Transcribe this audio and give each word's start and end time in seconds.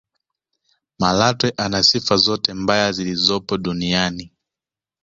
malatwe 0.99 1.49
ana 1.57 1.83
sifa 1.83 2.17
zote 2.17 2.53
mbaya 2.53 2.91
zilizopo 2.91 3.57
duniania 3.57 4.29